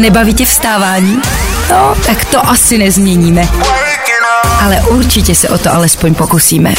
[0.00, 1.20] Nebaví tě vstávání?
[1.70, 3.48] No, tak to asi nezměníme.
[4.60, 6.74] Ale určitě se o to alespoň pokusíme.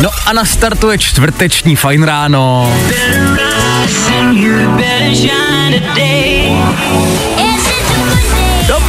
[0.00, 2.72] No a nastartuje čtvrteční fajn ráno.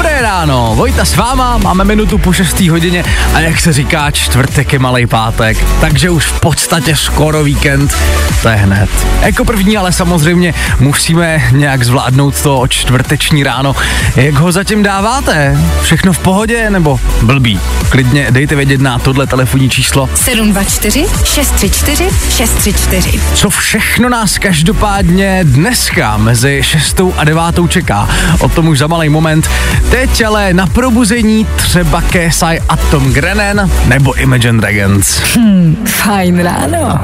[0.02, 2.60] Dobré ráno, Vojta s váma, máme minutu po 6.
[2.60, 7.96] hodině a jak se říká, čtvrtek je malý pátek, takže už v podstatě skoro víkend,
[8.42, 8.90] to je hned.
[9.22, 13.76] Jako první ale samozřejmě musíme nějak zvládnout to čtvrteční ráno.
[14.16, 15.58] Jak ho zatím dáváte?
[15.82, 17.59] Všechno v pohodě nebo blbý?
[17.90, 20.09] Klidně dejte vědět na tohle telefonní číslo.
[20.16, 23.20] 724 634 634.
[23.34, 28.09] Co všechno nás každopádně dneska mezi 6 a 9 čeká?
[28.40, 29.50] O tom už za malý moment.
[29.91, 35.22] Teď ale na probuzení třeba KSI a Tom Grennan nebo Imagine Dragons.
[35.36, 37.00] Hmm, fajn ráno.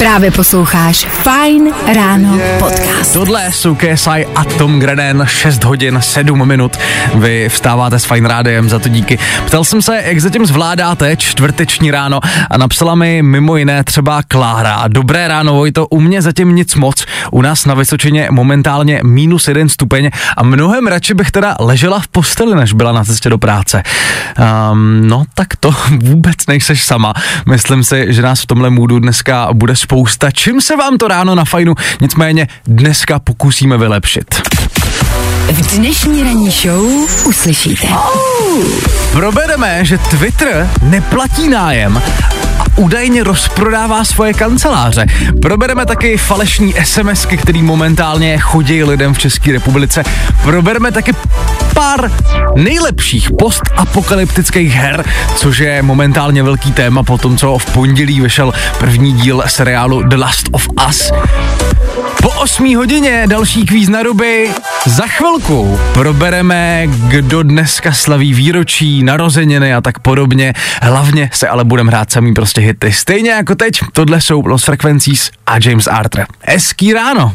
[0.00, 3.12] Právě posloucháš Fine Ráno podcast.
[3.12, 6.76] Tohle jsou KSI a Tom Grennan, 6 hodin 7 minut.
[7.14, 9.18] Vy vstáváte s Fine Rádiem, za to díky.
[9.46, 14.84] Ptal jsem se, jak zatím zvládáte čtvrteční ráno a napsala mi mimo jiné třeba Klára.
[14.88, 17.04] Dobré ráno, Vojto, u mě zatím nic moc.
[17.32, 22.08] U nás na Vysočině momentálně minus jeden stupeň a mnohem radši bych teda ležela v
[22.08, 23.82] posteli, než byla na cestě do práce.
[24.72, 27.14] Um, no tak to vůbec nejseš sama.
[27.48, 30.30] Myslím si, že nás v tomhle můdu dneska bude spousta.
[30.30, 34.42] Čím se vám to ráno na fajnu nicméně dneska pokusíme vylepšit?
[35.52, 36.84] V dnešní ranní show
[37.26, 37.88] uslyšíte.
[39.12, 42.02] Probereme, že Twitter neplatí nájem
[42.58, 45.06] a údajně rozprodává svoje kanceláře.
[45.42, 50.02] Probereme taky falešní SMSky, který momentálně chodí lidem v České republice.
[50.42, 51.12] Probereme taky
[51.74, 52.12] pár
[52.56, 55.04] nejlepších postapokalyptických her,
[55.36, 60.16] což je momentálně velký téma po tom, co v pondělí vyšel první díl seriálu The
[60.16, 61.12] Last of Us.
[62.22, 64.50] Po 8 hodině další kvíz na ruby.
[64.86, 70.52] Za chvilku probereme, kdo dneska slaví výročí, narozeniny a tak podobně.
[70.82, 72.92] Hlavně se ale budeme hrát samý prostě hity.
[72.92, 76.26] Stejně jako teď, tohle jsou Los Frequencies a James Arthur.
[76.40, 77.34] Hezký ráno.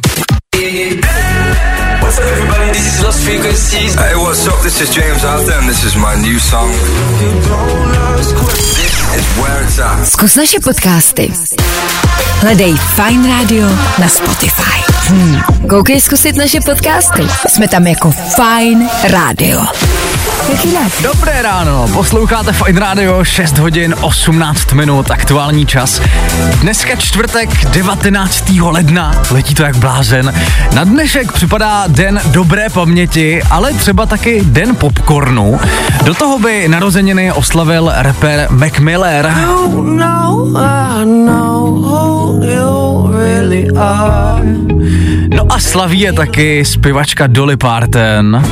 [2.02, 2.72] What's up, everybody?
[2.72, 3.96] This is Lost Frequencies.
[3.96, 4.62] Hey, what's up?
[4.64, 6.72] This is James Arthur, and this is my new song.
[8.18, 8.28] This
[9.18, 10.08] is where it's at.
[10.08, 11.34] Zkus naše podcasty.
[12.42, 13.68] Hledej Fine Radio
[14.00, 14.80] na Spotify.
[15.08, 15.42] Hmm.
[15.70, 17.28] Koukej zkusit naše podcasty.
[17.48, 19.62] Jsme tam jako Fine Radio.
[21.04, 26.02] Dobré ráno, posloucháte Fine Radio 6 hodin 18 minut, aktuální čas.
[26.62, 28.50] Dneska čtvrtek 19.
[28.72, 30.34] ledna, letí to jak blázen.
[30.74, 35.60] Na dnešek připadá den dobré paměti, ale třeba taky den popcornu.
[36.04, 39.32] Do toho by narozeniny oslavil rapper Mac Miller.
[45.30, 48.44] No a slaví je taky zpěvačka Dolly Parton.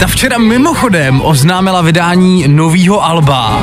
[0.00, 3.60] Ta včera mimochodem oznámila vydání novýho alba,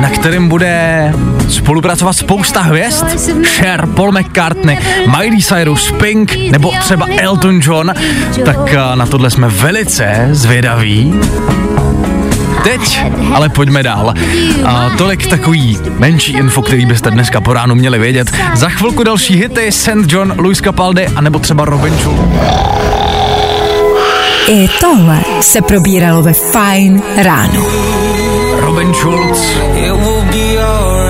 [0.00, 1.12] na kterém bude
[1.48, 3.04] spolupracovat spousta hvězd.
[3.44, 7.94] Cher, Paul McCartney, Miley Cyrus, Pink nebo třeba Elton John.
[8.44, 11.14] Tak a, na tohle jsme velice zvědaví.
[12.64, 13.00] Teď
[13.34, 14.14] ale pojďme dál.
[14.64, 18.32] A tolik takový menší info, který byste dneska po ránu měli vědět.
[18.54, 19.88] Za chvilku další hity St.
[20.06, 22.18] John, Luis Capaldi a nebo třeba Robin Schulz.
[24.48, 27.66] I tohle se probíralo ve Fine Ráno.
[28.60, 29.56] Robin Schulz
[30.60, 31.01] a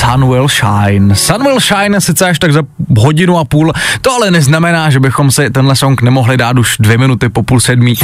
[0.00, 1.16] Sun Will Shine.
[1.16, 2.62] Sun Will Shine sice až tak za
[2.98, 6.98] hodinu a půl, to ale neznamená, že bychom si tenhle song nemohli dát už dvě
[6.98, 7.94] minuty po půl sedmí.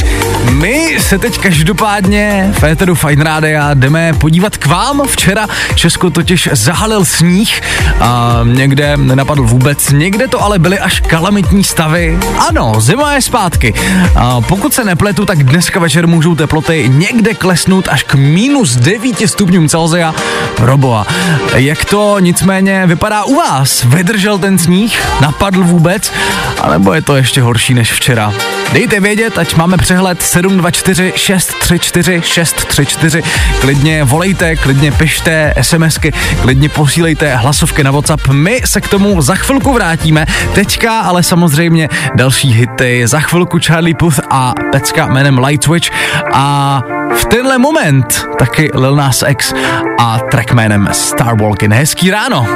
[0.51, 5.03] My se teď každopádně v Féteru Fine Rádia jdeme podívat k vám.
[5.09, 7.61] Včera Česko totiž zahalil sníh
[8.01, 12.19] a někde nenapadl vůbec, někde to ale byly až kalamitní stavy.
[12.49, 13.75] Ano, zima je zpátky.
[14.17, 19.17] A pokud se nepletu, tak dneska večer můžou teploty někde klesnout až k minus 9
[19.27, 20.15] stupňům Celsia.
[20.57, 21.07] Proboha.
[21.55, 23.85] Jak to nicméně vypadá u vás?
[23.85, 25.07] Vydržel ten sníh?
[25.21, 26.13] Napadl vůbec?
[26.61, 28.33] A nebo je to ještě horší než včera?
[28.73, 33.23] Dejte vědět, ať máme přehled 724 634 634.
[33.61, 36.13] Klidně volejte, klidně pište SMSky,
[36.43, 38.29] klidně posílejte hlasovky na WhatsApp.
[38.29, 40.27] My se k tomu za chvilku vrátíme.
[40.55, 43.03] Teďka ale samozřejmě další hity.
[43.07, 45.91] Za chvilku Charlie Puth a pecka jménem Light Switch
[46.33, 46.83] a
[47.17, 49.55] v tenhle moment taky Lil Nas X
[49.99, 51.37] a track jménem Star
[51.77, 52.47] Hezký ráno.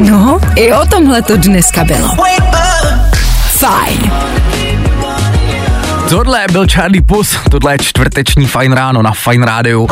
[0.00, 2.08] No, i o tomhle to dneska bylo.
[3.58, 4.12] Fajn.
[6.12, 9.88] Tohle byl Charlie Pus, tohle je čtvrteční Fajn ráno na Fajn rádiu.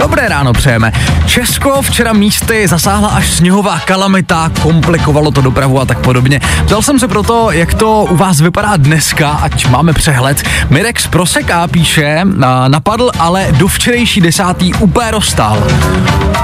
[0.00, 0.92] Dobré ráno přejeme.
[1.26, 6.40] Česko včera místy zasáhla až sněhová kalamita, komplikovalo to dopravu a tak podobně.
[6.66, 10.42] Ptal jsem se proto, jak to u vás vypadá dneska, ať máme přehled.
[10.70, 12.20] Mirek z Proseka píše,
[12.68, 15.66] napadl, ale do včerejší desátý úplně rozstal.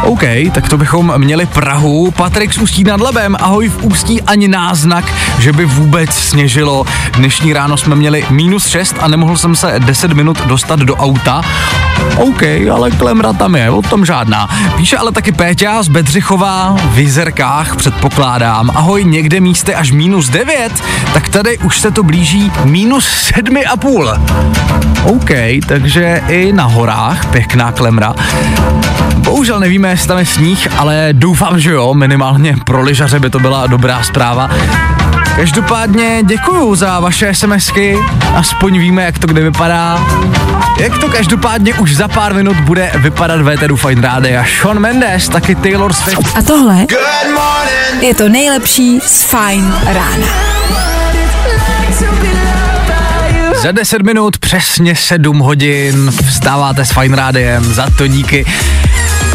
[0.03, 0.23] OK,
[0.53, 2.11] tak to bychom měli Prahu.
[2.11, 5.05] Patrik z Ústí nad Labem, ahoj v Ústí ani náznak,
[5.39, 6.85] že by vůbec sněžilo.
[7.13, 11.43] Dnešní ráno jsme měli minus 6 a nemohl jsem se 10 minut dostat do auta.
[12.17, 14.49] OK, ale klemra tam je, o tom žádná.
[14.77, 18.71] Píše ale taky Péťa z Bedřichova v Jizerkách, předpokládám.
[18.75, 20.73] Ahoj, někde místy až minus 9,
[21.13, 24.21] tak tady už se to blíží minus 7,5.
[25.05, 25.31] OK,
[25.69, 28.15] takže i na horách pěkná klemra.
[29.17, 33.41] Bohužel nevíme, jestli tam je sníh, ale doufám, že jo, minimálně pro lyžaře by to
[33.41, 34.51] byla dobrá zpráva.
[35.37, 37.99] Každopádně děkuju za vaše SMSky,
[38.35, 40.07] aspoň víme, jak to kde vypadá.
[40.81, 45.29] Jak to každopádně už za pár minut bude vypadat ve Tedu Fine a Sean Mendes,
[45.29, 46.37] taky Taylor Swift.
[46.37, 46.87] A tohle
[48.01, 50.27] je to nejlepší z Fine rána.
[53.63, 58.47] Za 10 minut přesně 7 hodin vstáváte s Fine Rádiem, za to díky.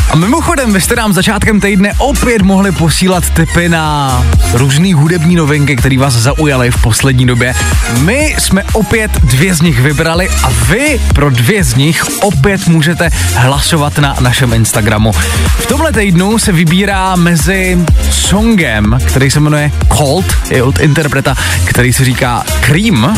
[0.10, 5.76] A mimochodem, vy jste nám začátkem týdne opět mohli posílat tipy na různé hudební novinky,
[5.76, 7.54] které vás zaujaly v poslední době.
[8.00, 13.10] My jsme opět dvě z nich vybrali a vy pro dvě z nich opět můžete
[13.36, 15.12] hlasovat na našem Instagramu.
[15.60, 21.36] V tomhle týdnu se vybírá mezi songem, který se jmenuje Cold, je od interpreta,
[21.66, 23.18] který se říká Cream.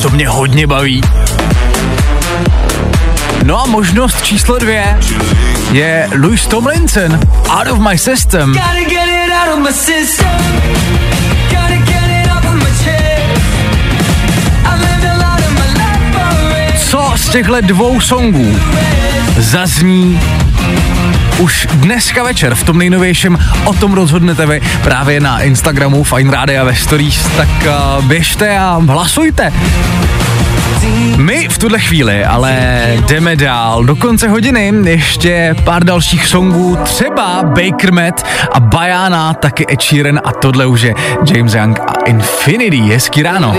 [0.00, 1.00] Co mě hodně baví,
[3.44, 4.98] No a možnost číslo dvě
[5.72, 8.54] je Louis Tomlinson, Out of My System.
[16.78, 18.60] Co z těchto dvou songů
[19.38, 20.20] zazní
[21.38, 26.64] už dneska večer v tom nejnovějším o tom rozhodnete vy právě na Instagramu Fine Radio
[26.64, 29.52] ve Stories, tak uh, běžte a hlasujte.
[31.58, 32.52] V tuhle chvíli ale
[33.08, 33.84] jdeme dál.
[33.84, 40.20] Do konce hodiny ještě pár dalších songů, třeba Baker Matt a Bayana, taky Ed Sheeran
[40.24, 40.94] a tohle už je
[41.34, 42.76] James Young a Infinity.
[42.76, 43.56] Hezký ráno.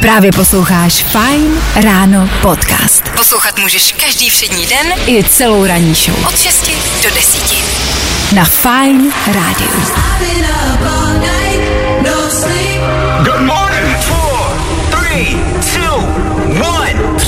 [0.00, 3.08] Právě posloucháš Fine Ráno podcast.
[3.16, 6.26] Poslouchat můžeš každý všední den i celou ranní show.
[6.26, 6.70] Od 6
[7.02, 7.54] do 10.
[8.34, 9.70] Na Fine Rádiu.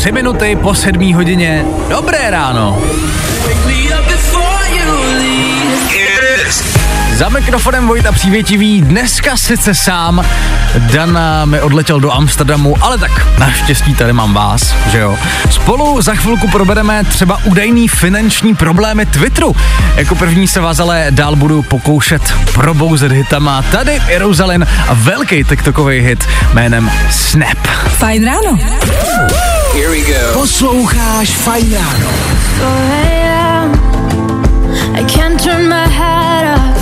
[0.06, 1.64] Tři minuty po sedmí hodině.
[1.88, 2.82] Dobré ráno.
[7.14, 10.25] Za mikrofonem Vojta Přívětivý, dneska sice sám,
[10.79, 15.19] Dan mi odletěl do Amsterdamu, ale tak naštěstí tady mám vás, že jo.
[15.50, 19.56] Spolu za chvilku probereme třeba údajný finanční problémy Twitteru.
[19.97, 23.62] Jako první se vás ale dál budu pokoušet probouzet hitama.
[23.62, 27.67] Tady je Rosalind a velký TikTokový hit jménem Snap.
[27.99, 28.58] Fajn ráno.
[29.76, 30.40] Here we go.
[30.40, 32.08] Posloucháš Fajn ráno.
[34.94, 36.77] I can't turn my head off.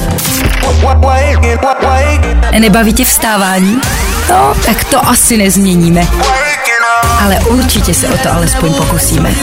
[2.58, 3.80] Nebaví tě vstávání?
[4.30, 6.06] No, tak to asi nezměníme.
[7.24, 9.34] Ale určitě se o to alespoň pokusíme.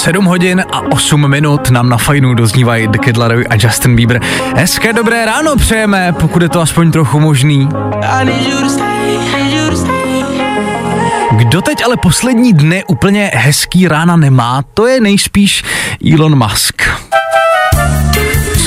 [0.00, 4.20] 7 hodin a 8 minut nám na fajnu doznívají The Kid Laroi a Justin Bieber.
[4.56, 7.68] Hezké dobré ráno přejeme, pokud je to aspoň trochu možný.
[11.32, 15.64] Kdo teď ale poslední dny úplně hezký rána nemá, to je nejspíš
[16.14, 16.82] Elon Musk.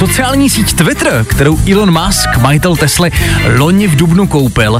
[0.03, 3.11] Sociální síť Twitter, kterou Elon Musk, majitel Tesly,
[3.57, 4.79] loni v Dubnu koupil,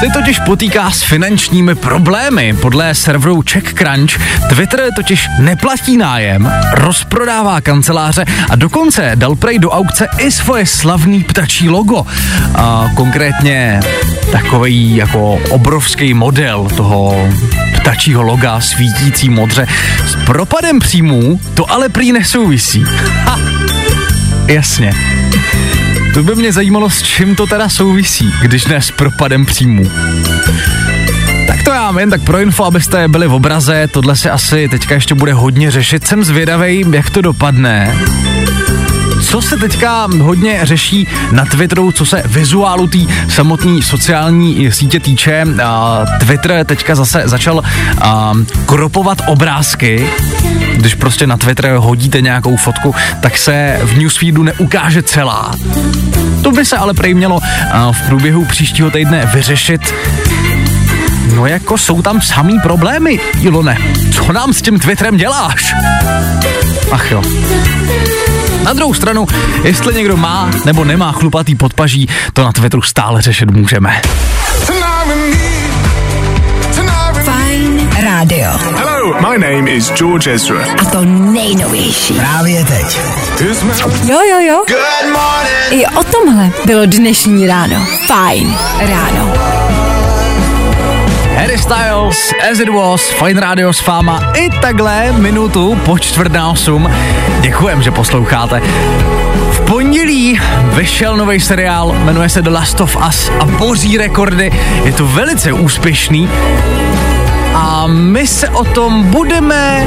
[0.00, 2.54] se totiž potýká s finančními problémy.
[2.60, 4.10] Podle serveru CheckCrunch
[4.48, 11.24] Twitter totiž neplatí nájem, rozprodává kanceláře a dokonce dal prej do aukce i svoje slavný
[11.24, 12.06] ptačí logo.
[12.54, 13.80] A konkrétně
[14.32, 17.28] takový jako obrovský model toho
[17.80, 19.66] ptačího loga svítící modře.
[20.06, 22.84] S propadem příjmů to ale prý nesouvisí.
[23.24, 23.55] Ha!
[24.48, 24.92] Jasně.
[26.14, 29.90] To by mě zajímalo, s čím to teda souvisí, když ne s propadem příjmů.
[31.46, 34.94] Tak to já jen tak pro info, abyste byli v obraze, tohle se asi teďka
[34.94, 36.06] ještě bude hodně řešit.
[36.06, 37.96] Jsem zvědavej, jak to dopadne.
[39.22, 42.98] co se teďka hodně řeší na Twitteru, co se vizuálu té
[43.28, 45.44] samotné sociální sítě týče.
[46.20, 47.62] Twitter teďka zase začal
[48.66, 50.06] kropovat obrázky,
[50.76, 55.50] když prostě na Twitter hodíte nějakou fotku, tak se v newsfeedu neukáže celá.
[56.42, 57.40] To by se ale prej mělo
[57.92, 59.94] v průběhu příštího týdne vyřešit.
[61.34, 63.78] No jako jsou tam samý problémy, Ilone.
[64.12, 65.74] Co nám s tím Twitterem děláš?
[66.92, 67.22] Ach jo.
[68.64, 69.26] Na druhou stranu,
[69.64, 74.00] jestli někdo má nebo nemá chlupatý podpaží, to na Twitteru stále řešit můžeme.
[77.24, 78.75] Fajn rádio.
[79.06, 80.64] Hello, my name is George Ezra.
[80.78, 82.14] A to nejnovější.
[82.14, 83.00] Právě teď.
[84.04, 84.64] Jo, jo, jo.
[84.68, 85.70] Good morning.
[85.70, 87.86] I o tomhle bylo dnešní ráno.
[88.06, 89.32] Fajn ráno.
[91.36, 96.48] Harry Styles, As It Was, Fine Radio s Fáma i takhle minutu po čtvrt na
[96.48, 96.90] osm.
[97.40, 98.62] Děkujem, že posloucháte.
[99.50, 100.40] V pondělí
[100.74, 104.52] vyšel nový seriál, jmenuje se The Last of Us a boří rekordy.
[104.84, 106.28] Je to velice úspěšný
[107.56, 109.84] a my se o tom budeme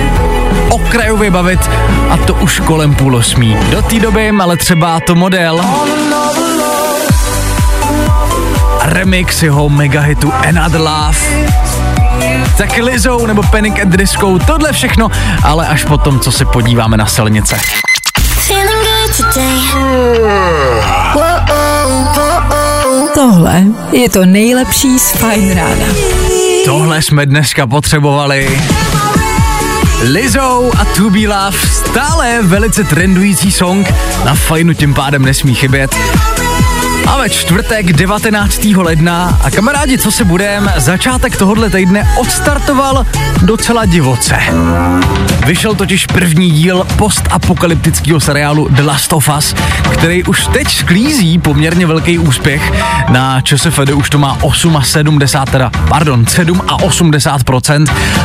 [0.70, 1.70] okrajově bavit
[2.10, 3.58] a to už kolem půl osmí.
[3.72, 5.62] Do té doby ale třeba to model
[8.82, 11.18] remix jeho megahitu Another Love.
[12.58, 15.12] Tak Lizou nebo Panic at Disco, tohle všechno,
[15.44, 17.58] ale až potom, co se podíváme na silnice.
[23.14, 26.09] Tohle je to nejlepší z Fine Rána.
[26.70, 28.62] Tohle jsme dneska potřebovali.
[30.12, 33.94] Lizou a To Be Love, stále velice trendující song,
[34.26, 35.96] na fajnu tím pádem nesmí chybět.
[37.10, 38.66] Máme čtvrtek 19.
[38.66, 43.06] ledna a kamarádi, co se budem, začátek tohohle týdne odstartoval
[43.42, 44.38] docela divoce.
[45.46, 49.56] Vyšel totiž první díl postapokalyptického seriálu The Last of Us,
[49.94, 52.74] který už teď sklízí poměrně velký úspěch.
[53.10, 57.42] Na ČSFD už to má 8 a 70, teda, pardon, 7 a 80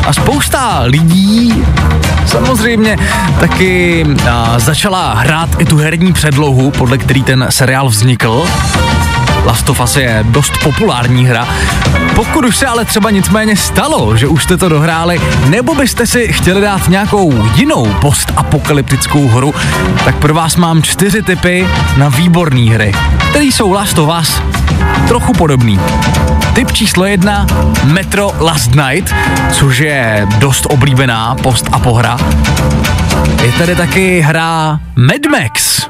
[0.06, 1.64] a spousta lidí
[2.26, 2.98] samozřejmě
[3.40, 8.46] taky a, začala hrát i tu herní předlohu, podle který ten seriál vznikl.
[9.44, 11.48] Last of Us je dost populární hra.
[12.14, 16.32] Pokud už se ale třeba nicméně stalo, že už jste to dohráli, nebo byste si
[16.32, 19.54] chtěli dát nějakou jinou postapokalyptickou hru,
[20.04, 22.92] tak pro vás mám čtyři typy na výborné hry,
[23.30, 24.42] které jsou Last of Us
[25.08, 25.80] trochu podobný.
[26.54, 27.46] Typ číslo jedna,
[27.84, 29.14] Metro Last Night,
[29.52, 32.18] což je dost oblíbená post a pohra.
[33.42, 35.86] Je tady taky hra Mad Max.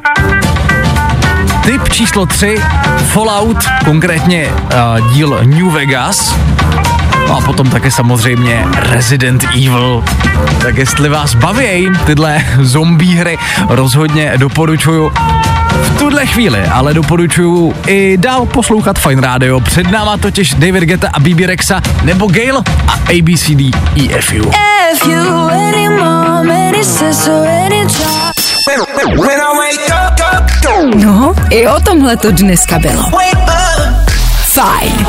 [1.64, 2.56] Typ číslo 3,
[3.06, 6.35] Fallout, konkrétně uh, díl New Vegas.
[7.28, 10.04] No a potom také samozřejmě Resident Evil.
[10.62, 15.12] Tak jestli vás baví tyhle zombie hry, rozhodně doporučuju
[15.83, 19.61] v tuhle chvíli, ale doporučuju i dál poslouchat Fine Radio.
[19.61, 24.50] Před náma totiž David Geta a BB Rexa nebo Gale a ABCD EFU.
[25.06, 25.85] No, i
[31.63, 33.05] o tomhle to dneska bylo.
[34.53, 35.07] Fajn.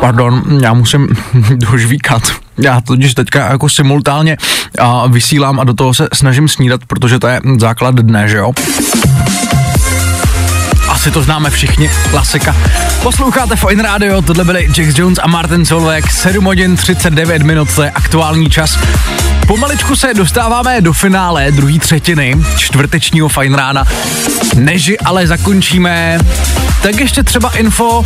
[0.00, 1.08] Pardon, já musím
[1.54, 2.22] dožvíkat.
[2.58, 4.36] Já totiž teďka jako simultánně
[4.78, 8.52] a vysílám a do toho se snažím snídat, protože to je základ dne, že jo?
[10.88, 12.56] Asi to známe všichni, klasika.
[13.02, 17.82] Posloucháte Fine Radio, tohle byli Jack Jones a Martin Solveig, 7 hodin 39 minut, to
[17.82, 18.78] je aktuální čas.
[19.50, 23.84] Pomaličku se dostáváme do finále druhé třetiny čtvrtečního Fine Rána.
[24.54, 26.18] Než ale zakončíme,
[26.82, 28.04] tak ještě třeba info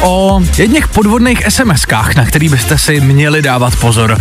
[0.00, 4.18] o jedných podvodných SMS-kách, na který byste si měli dávat pozor.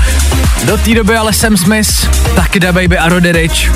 [0.66, 3.72] Do té doby ale Sam Smith, taky Da Baby a Roddy Rich.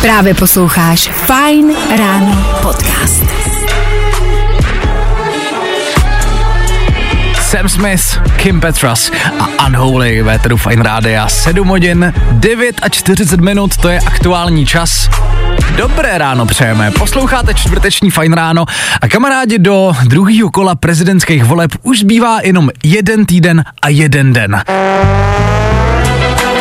[0.00, 3.24] Právě posloucháš Fine Ráno podcast.
[7.50, 8.02] Sam Smith,
[8.36, 14.00] Kim Petras a Unholy Véteru Fine Rádia 7 hodin 9 a 40 minut, to je
[14.00, 15.08] aktuální čas.
[15.76, 18.64] Dobré ráno přejeme, posloucháte čtvrteční Fine Ráno
[19.00, 24.62] a kamarádi do druhého kola prezidentských voleb už zbývá jenom jeden týden a jeden den.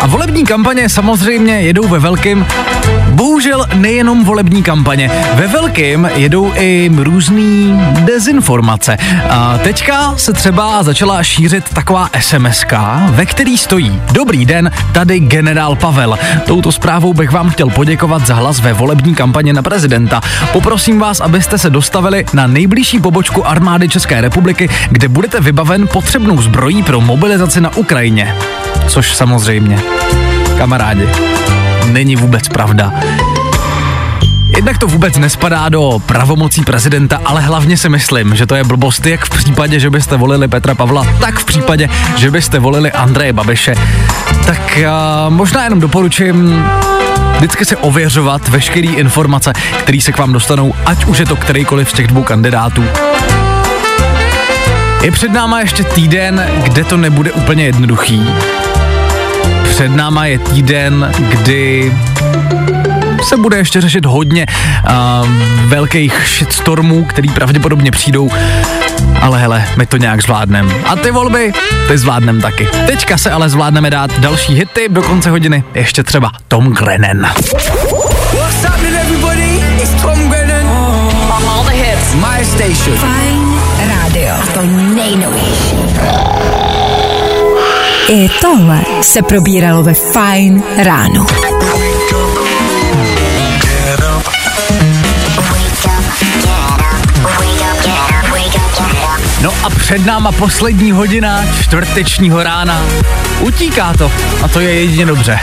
[0.01, 2.45] A volební kampaně samozřejmě jedou ve velkým.
[3.09, 5.11] Bohužel nejenom volební kampaně.
[5.33, 8.97] Ve velkým jedou i různý dezinformace.
[9.29, 12.65] A teďka se třeba začala šířit taková sms
[13.09, 16.17] ve který stojí Dobrý den, tady generál Pavel.
[16.45, 20.21] Touto zprávou bych vám chtěl poděkovat za hlas ve volební kampaně na prezidenta.
[20.53, 26.41] Poprosím vás, abyste se dostavili na nejbližší pobočku armády České republiky, kde budete vybaven potřebnou
[26.41, 28.35] zbrojí pro mobilizaci na Ukrajině.
[28.87, 29.79] Což samozřejmě,
[30.57, 31.09] kamarádi,
[31.85, 32.93] není vůbec pravda.
[34.55, 39.05] Jednak to vůbec nespadá do pravomocí prezidenta, ale hlavně si myslím, že to je blbost
[39.05, 43.33] jak v případě, že byste volili Petra Pavla, tak v případě, že byste volili Andreje
[43.33, 43.75] Babiše.
[44.45, 46.65] Tak uh, možná jenom doporučím
[47.37, 51.89] vždycky si ověřovat veškeré informace, které se k vám dostanou, ať už je to kterýkoliv
[51.89, 52.83] z těch dvou kandidátů.
[55.01, 58.27] Je před náma ještě týden, kde to nebude úplně jednoduchý.
[59.79, 61.93] Před náma je týden, kdy
[63.23, 65.29] se bude ještě řešit hodně uh,
[65.65, 68.29] velkých shitstormů, který pravděpodobně přijdou,
[69.21, 70.73] ale hele, my to nějak zvládneme.
[70.85, 71.53] A ty volby,
[71.87, 72.67] ty zvládneme taky.
[72.85, 77.21] Teďka se ale zvládneme dát další hity do konce hodiny, ještě třeba Tom Grennan.
[78.37, 79.63] What's happening everybody?
[79.81, 80.67] It's Tom Grennan.
[81.47, 82.13] All the hits.
[82.13, 82.97] My station.
[82.97, 84.35] Fajn rádio.
[84.53, 84.61] To
[84.95, 85.75] nejnovější.
[88.11, 91.25] I tohle se probíralo ve Fajn ráno.
[99.41, 102.85] No a před náma poslední hodina čtvrtečního rána.
[103.39, 104.11] Utíká to
[104.43, 105.39] a to je jedině dobře.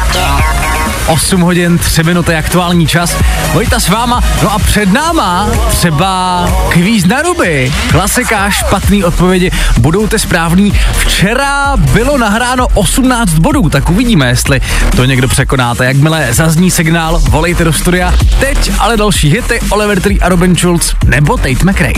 [1.08, 3.16] 8 hodin, 3 minuty aktuální čas.
[3.52, 7.72] Vojta s váma, no a před náma třeba kvíz na ruby.
[7.90, 10.72] Klasika, špatný odpovědi, budou ty správný.
[10.98, 14.60] Včera bylo nahráno 18 bodů, tak uvidíme, jestli
[14.96, 15.84] to někdo překonáte.
[15.84, 18.14] Jakmile zazní signál, volejte do studia.
[18.40, 21.92] Teď ale další hity, Oliver Tree a Robin Schulz nebo Tate McRae.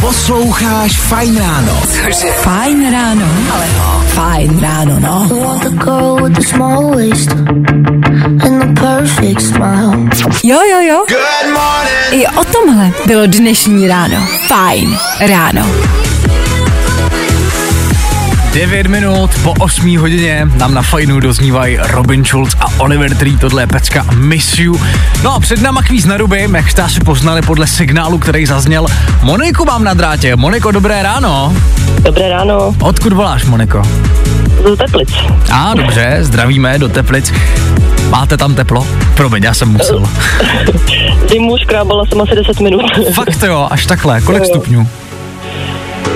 [0.00, 1.82] Posloucháš Fajn ráno.
[1.86, 2.32] Cože?
[2.42, 3.26] Fajn ráno.
[3.52, 5.28] Ale no, fajn ráno, no.
[10.44, 11.04] Jo, jo, jo.
[11.08, 12.12] Good morning.
[12.12, 14.16] I o tomhle bylo dnešní ráno.
[14.48, 15.66] Fajn ráno.
[18.52, 23.62] 9 minut po 8 hodině nám na fajnu doznívají Robin Schulz a Oliver Tree, tohle
[23.62, 24.80] je pecka Miss You.
[25.22, 28.86] No a před náma kvíz na ruby, jak jste asi poznali podle signálu, který zazněl.
[29.22, 30.36] Moniku mám na drátě.
[30.36, 31.56] Moniko, dobré ráno.
[32.02, 33.82] Dobré ráno, Odkud voláš, Moniko?
[34.74, 35.14] z Teplic.
[35.52, 37.32] A dobře, zdravíme do Teplic.
[38.10, 38.86] Máte tam teplo?
[39.16, 40.02] Promiň, já jsem musel.
[41.28, 42.82] Zimu škrábala jsem asi 10 minut.
[43.14, 44.20] Fakt jo, až takhle.
[44.20, 44.48] Kolik Jo.
[44.48, 44.88] stupňů?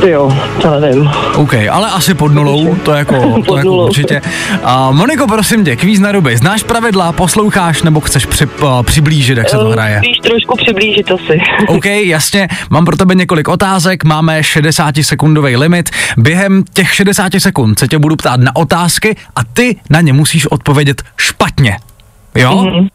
[0.05, 1.11] Ty jo, to nevím.
[1.35, 4.21] OK, ale asi pod nulou, to jako, to jako určitě.
[4.62, 6.37] A Moniko, prosím tě, kvíz na ruby.
[6.37, 9.99] Znáš pravidla, posloucháš nebo chceš při, uh, přiblížit, jak se to Eh, hraje?
[9.99, 11.40] Spíš trošku přiblížit asi.
[11.69, 15.90] OK, jasně, mám pro tebe několik otázek, máme 60-sekundový limit.
[16.17, 20.47] Během těch 60 sekund se tě budu ptát na otázky a ty na ně musíš
[20.47, 21.77] odpovědět špatně.
[22.35, 22.57] Jo?
[22.57, 22.88] Mhm.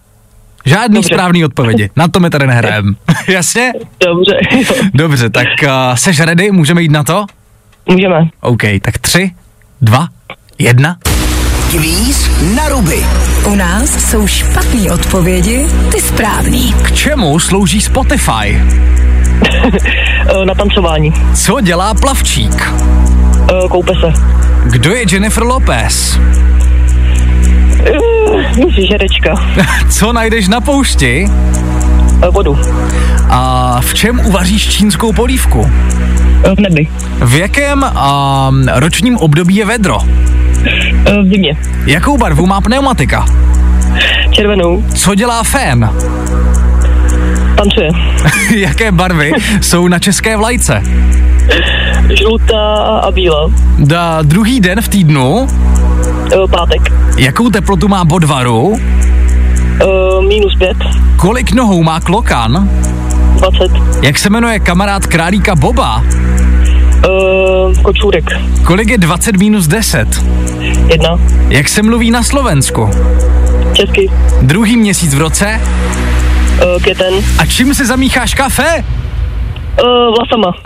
[0.65, 1.15] Žádný Dobře.
[1.15, 2.95] správný odpovědi, na to my tady nehrajem.
[3.27, 3.71] Jasně?
[4.05, 4.75] Dobře, jo.
[4.93, 7.25] Dobře, tak uh, seš ready, můžeme jít na to?
[7.89, 8.29] můžeme.
[8.41, 9.31] OK, tak tři,
[9.81, 10.07] dva,
[10.59, 10.97] jedna.
[11.71, 13.03] Kvíz na ruby.
[13.45, 16.73] U nás jsou špatné odpovědi, ty správný.
[16.73, 18.61] K čemu slouží Spotify?
[20.41, 21.13] Eh, Na tancování.
[21.35, 22.73] Co dělá plavčík?
[23.51, 24.13] Eh, Koupe se.
[24.65, 26.19] Kdo je Jennifer Lopez?
[27.85, 29.35] Eh, žerečka.
[29.89, 31.27] Co najdeš na poušti?
[32.23, 32.59] Eh, Vodu.
[33.29, 35.71] A v čem uvaříš čínskou polívku?
[36.43, 36.87] Eh, V nebi.
[37.21, 39.97] V jakém um, ročním období je vedro?
[41.05, 41.57] V zimě.
[41.85, 43.25] Jakou barvu má pneumatika?
[44.31, 44.83] Červenou.
[44.95, 45.89] Co dělá fén?
[47.57, 47.89] Tancuje.
[48.55, 50.83] Jaké barvy jsou na české vlajce?
[52.19, 53.51] Žlutá a bílá.
[53.79, 55.47] Da, druhý den v týdnu,
[56.51, 56.91] Pátek.
[57.19, 58.79] Jakou teplotu má Bodvaru?
[59.81, 59.85] Eh,
[60.27, 60.77] Minus pět.
[61.15, 62.69] Kolik nohou má klokan?
[63.37, 63.71] 20.
[64.01, 66.03] Jak se jmenuje kamarád králíka Boba?
[67.05, 68.25] Eh, Kočůrek.
[68.63, 70.23] Kolik je 20 minus 10?
[70.87, 71.19] Jedna.
[71.49, 72.89] Jak se mluví na Slovensku?
[73.73, 74.11] Český.
[74.41, 75.47] Druhý měsíc v roce?
[76.61, 77.13] Eh, Květen.
[77.37, 78.83] A čím se zamícháš kafe?
[79.77, 79.81] Eh,
[80.17, 80.53] Vlasama.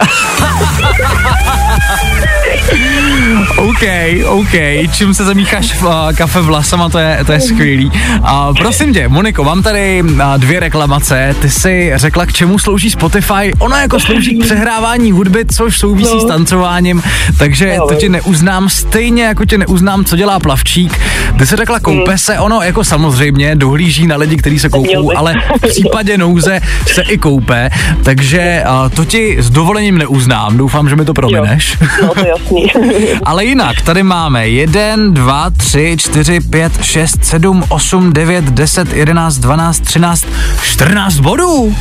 [3.58, 3.84] OK,
[4.26, 4.52] OK.
[4.94, 7.92] Čím se zamícháš uh, kafe vlasama, to je, to je skvělý.
[8.24, 11.36] A prosím tě, Moniko, mám tady uh, dvě reklamace.
[11.42, 13.52] Ty jsi řekla, k čemu slouží Spotify.
[13.60, 16.20] Ono jako slouží k přehrávání hudby, což souvisí No.
[16.22, 17.04] s tancováním,
[17.38, 21.00] takže Jo, to ti neuznám stejně, jako tě neuznám, co dělá plavčík.
[21.40, 25.34] Ty jsi řekla koupe se, ono jako samozřejmě dohlíží na lidi, kteří se koupou, ale
[25.58, 26.60] v případě nouze
[26.94, 27.70] se i koupe,
[28.04, 31.78] takže uh, to ti s dovolením neuznám, doufám, že mi to promineš.
[32.02, 32.72] No to jasný.
[33.24, 39.38] Ale jinak, tady máme 1, 2, 3, 4, 5, 6, 7, 8, 9, 10, 11,
[39.38, 40.26] 12, 13,
[40.64, 41.76] 14 bodů.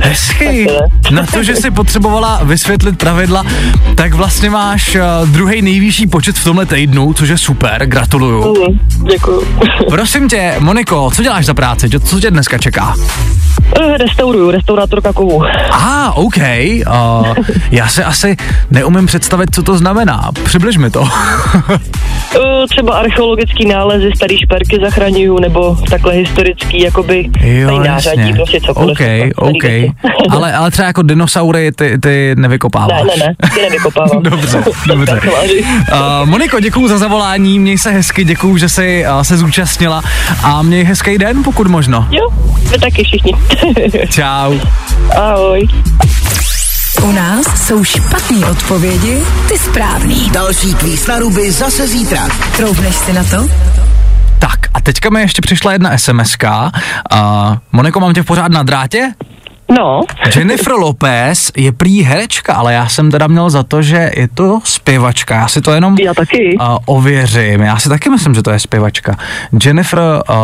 [0.00, 0.66] Hezky.
[1.10, 3.44] Na to, že jsi potřebovala vysvětlit pravidla,
[3.94, 8.54] tak vlastně máš uh, druhý nejvyšší počet v tomhle týdnu, což je super, gratuluju.
[8.54, 9.42] Mm, Děkuju.
[9.88, 11.88] Prosím tě, Moniko, co děláš za práci?
[12.04, 12.94] Co tě dneska čeká?
[13.76, 15.44] Eh, Restauruju, restaurátorka kovů.
[15.44, 16.36] A, ah, OK.
[16.36, 17.34] Uh,
[17.70, 18.36] já se asi
[18.70, 20.30] neumím představit, co to znamená.
[20.44, 21.04] Přibliž mi to.
[22.36, 27.30] Eh, Třeba archeologický nálezy, starý šperky zachraňuju, nebo takhle historický, jakoby
[27.66, 28.98] tady nářadí, prostě cokoliv.
[29.00, 29.64] OK, OK.
[30.30, 33.02] Ale, ale třeba jako dinosaury ty, ty nevykopáváš.
[33.02, 34.22] Ne, ne, ne, ty nevykopávám.
[34.22, 35.20] dobře, dobře.
[35.92, 40.02] Uh, Moniko, děkuju za zavolání, měj se hezky, děkuju, že jsi uh, se zúčastnila
[40.42, 42.06] a měj hezký den, pokud možno.
[42.10, 42.28] Jo,
[42.70, 43.32] vy taky všichni.
[44.08, 44.54] Čau.
[45.16, 45.68] Ahoj.
[47.02, 50.30] U nás jsou špatné odpovědi, ty správný.
[50.30, 52.28] Další kvíz na ruby zase zítra.
[52.56, 53.48] Troufneš si na to?
[54.38, 56.70] Tak a teďka mi ještě přišla jedna SMS-ka.
[57.12, 59.12] Uh, Moniko, mám tě pořád na drátě?
[59.78, 60.00] No,
[60.36, 64.60] Jennifer Lopez je prý herečka, ale já jsem teda měl za to, že je to
[64.64, 65.34] zpěvačka.
[65.34, 66.56] Já si to jenom já taky.
[66.60, 67.60] uh, ověřím.
[67.60, 69.16] Já si taky myslím, že to je zpěvačka.
[69.64, 70.34] Jennifer uh,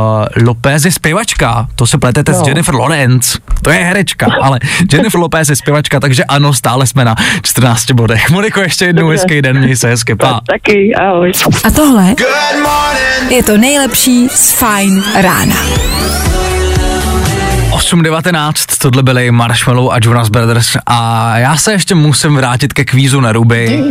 [0.46, 1.68] Lopez je zpěvačka.
[1.74, 2.44] To se pletete no.
[2.44, 2.48] s.
[2.48, 3.38] Jennifer Lawrence.
[3.62, 4.58] To je herečka, ale
[4.92, 8.30] Jennifer Lopez je zpěvačka, takže ano, stále jsme na 14 bodech.
[8.30, 9.14] Moniko, ještě jednou Dobře.
[9.14, 10.40] hezký den, měj se hezky, pa.
[10.46, 11.32] Taky, ahoj.
[11.64, 12.14] A tohle
[13.30, 15.56] je to nejlepší z Fine rána.
[17.76, 20.76] 8.19, tohle byly Marshmallow a Jonas Brothers.
[20.86, 23.84] A já se ještě musím vrátit ke kvízu na ruby.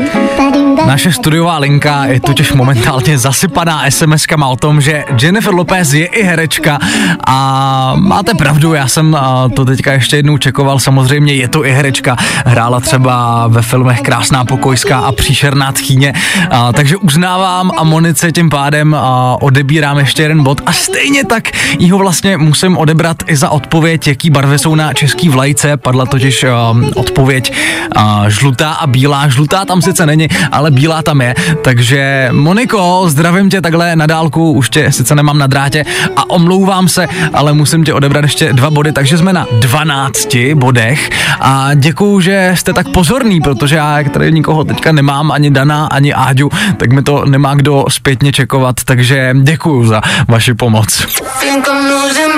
[0.85, 6.23] Naše studiová linka je totiž momentálně zasypaná SMS-kama o tom, že Jennifer Lopez je i
[6.23, 6.79] herečka.
[7.27, 9.17] A máte pravdu, já jsem
[9.55, 14.45] to teďka ještě jednou čekoval, samozřejmě je to i herečka, hrála třeba ve filmech Krásná
[14.45, 16.13] pokojská a Příšerná tchýně,
[16.51, 20.61] a, takže uznávám a Monice tím pádem a, odebírám ještě jeden bod.
[20.65, 21.43] A stejně tak
[21.79, 26.05] jí ho vlastně musím odebrat i za odpověď, jaký barvy jsou na český vlajce, padla
[26.05, 27.53] totiž a, odpověď
[27.95, 33.49] a, žlutá a bílá, žlutá tam sice není, ale bílá tam je, takže Moniko, zdravím
[33.49, 35.85] tě takhle na dálku, už tě sice nemám na drátě
[36.15, 41.09] a omlouvám se, ale musím tě odebrat ještě dva body, takže jsme na 12 bodech
[41.39, 46.13] a děkuju, že jste tak pozorný, protože já tady nikoho teďka nemám, ani Dana, ani
[46.13, 51.05] Áďu, tak mi to nemá kdo zpětně čekovat, takže děkuju za vaši pomoc.
[51.19, 52.34] Za odměnu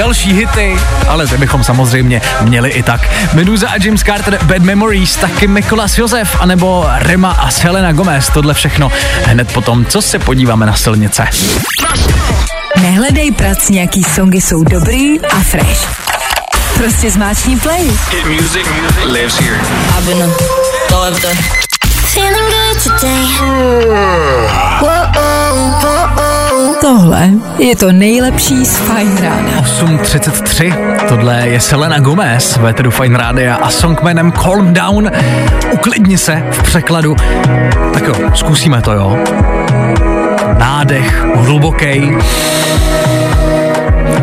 [0.00, 0.76] další hity,
[1.08, 3.10] ale ty bychom samozřejmě měli i tak.
[3.32, 8.54] Meduza a James Carter, Bad Memories, taky Mikolas Josef, anebo Rema a Selena Gomez, tohle
[8.54, 8.92] všechno
[9.24, 11.24] hned potom, co se podíváme na silnice.
[12.82, 15.88] Nehledej prac, nějaký songy jsou dobrý a fresh.
[16.74, 17.90] Prostě zmáčkni play.
[18.10, 18.66] Hit music
[19.04, 19.60] lives here.
[22.14, 23.40] Feeling good today.
[26.80, 29.62] Tohle je to nejlepší z Fine rána.
[29.62, 30.74] 8.33,
[31.08, 35.10] tohle je Selena Gomez, Véteru Fine Rádia a song jménem Calm Down.
[35.72, 37.16] Uklidni se v překladu.
[37.92, 39.18] Tak jo, zkusíme to, jo.
[40.58, 42.16] Nádech, hluboký.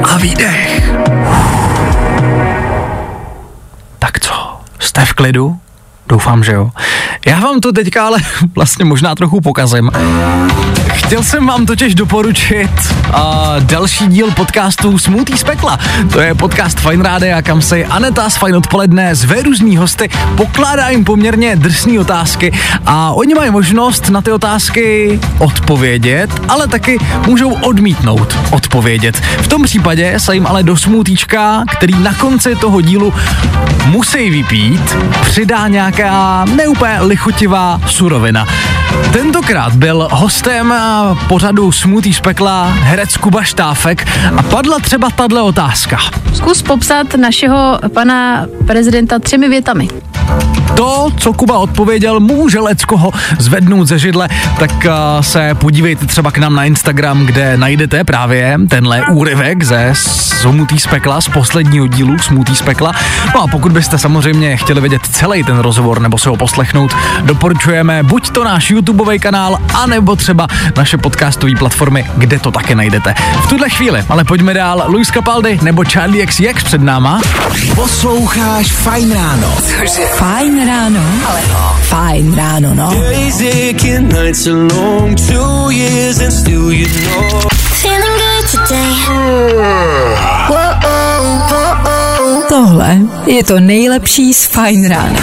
[0.04, 0.91] A výdech.
[4.00, 4.34] Tak co,
[4.80, 5.58] jste v klidu?
[6.08, 6.71] Doufám, že jo.
[7.25, 8.19] Já vám to teďka ale
[8.56, 9.91] vlastně možná trochu pokazím.
[10.88, 12.69] Chtěl jsem vám totiž doporučit
[13.10, 13.13] uh,
[13.60, 15.80] další díl podcastu Smutý z pekla.
[16.12, 20.89] To je podcast Fine Rádia, kam se Aneta z Fine odpoledne zve různý hosty, pokládá
[20.89, 22.51] jim poměrně drsné otázky
[22.86, 29.15] a oni mají možnost na ty otázky odpovědět, ale taky můžou odmítnout odpovědět.
[29.17, 33.13] V tom případě se jim ale do smutíčka, který na konci toho dílu
[33.86, 38.46] musí vypít, přidá nějaká neúplně lichotivá surovina.
[39.12, 40.73] Tentokrát byl hostem
[41.28, 45.97] pořadu Smutý z pekla herec Kuba Štáfek a padla třeba tahle otázka.
[46.34, 49.88] Zkus popsat našeho pana prezidenta třemi větami.
[50.76, 56.38] To, co Kuba odpověděl, může leckoho zvednout ze židle, tak uh, se podívejte třeba k
[56.38, 62.19] nám na Instagram, kde najdete právě tenhle úryvek ze Smutý z pekla, z posledního dílu
[62.19, 62.91] Smutý z pekla.
[63.36, 68.04] No a pokud byste samozřejmě chtěli vidět celý ten rozhovor nebo se ho poslechnout, doporučujeme
[68.04, 73.13] buď to náš YouTubeový kanál, anebo třeba naše podcastové platformy, kde to také najdete.
[73.44, 77.22] V tuhle chvíli, ale pojďme dál, Luis Capaldi nebo Charlie XCX před náma.
[77.76, 79.54] Posloucháš Fajn ráno.
[79.62, 80.02] Cože?
[80.02, 81.02] fajn ráno.
[81.28, 82.92] Ale no, fajn ráno, no.
[87.82, 88.88] Feeling good today.
[92.50, 95.20] Tohle je to nejlepší z fajn rána.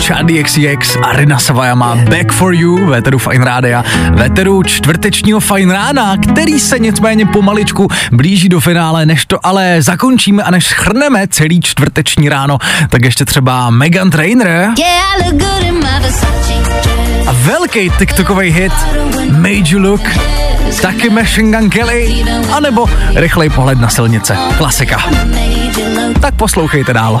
[0.00, 6.16] Charlie XCX a Rina Savajama Back for You, veteru Fine Rádia, veteru čtvrtečního Fine Rána,
[6.16, 11.60] který se nicméně pomaličku blíží do finále, než to ale zakončíme a než schrneme celý
[11.60, 14.70] čtvrteční ráno, tak ještě třeba Megan Trainer
[17.26, 18.72] a velký TikTokový hit
[19.30, 20.02] Made You Look,
[20.82, 25.10] taky Machine Gun Kelly, anebo rychlej pohled na silnice, klasika.
[26.20, 27.20] Tak poslouchejte dál.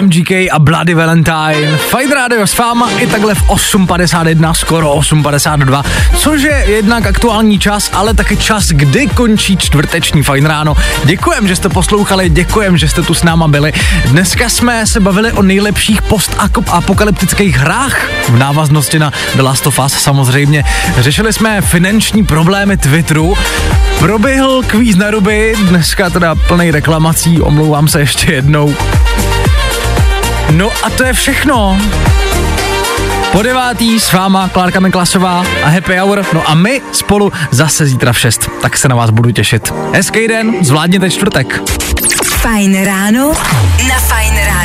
[0.00, 1.78] MGK a Bloody Valentine.
[1.78, 5.84] Fight Radio s váma i takhle v 8.51, skoro 8.52,
[6.16, 10.76] což je jednak aktuální čas, ale taky čas, kdy končí čtvrteční Fajn ráno.
[11.04, 13.72] Děkujem, že jste poslouchali, děkujem, že jste tu s náma byli.
[14.04, 19.92] Dneska jsme se bavili o nejlepších post-apokalyptických hrách v návaznosti na The Last of Us
[19.92, 20.64] samozřejmě.
[20.98, 23.36] Řešili jsme finanční problémy Twitteru,
[23.98, 28.74] proběhl kvíz na ruby, dneska teda plný reklamací, omlouvám se ještě jednou.
[30.50, 31.78] No a to je všechno.
[33.32, 36.26] Po devátý s váma Klárka Miklasová a Happy Hour.
[36.32, 38.50] No a my spolu zase zítra v 6.
[38.62, 39.74] Tak se na vás budu těšit.
[39.92, 41.62] Hezký den, zvládněte čtvrtek.
[42.24, 43.32] Fajn ráno
[43.88, 44.64] na Fajn rádiu.